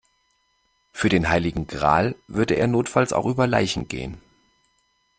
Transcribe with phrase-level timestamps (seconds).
[0.93, 4.19] Für den heiligen Gral würde er notfalls auch über Leichen gehen.